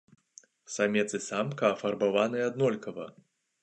[0.75, 3.05] Самец і самка афарбаваныя аднолькава.